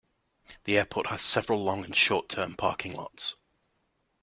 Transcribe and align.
The 0.63 0.77
airport 0.79 1.11
has 1.11 1.21
several 1.21 1.63
long 1.63 1.85
and 1.85 1.95
short 1.95 2.27
term 2.27 2.55
parking 2.55 2.93
lots. 2.95 3.35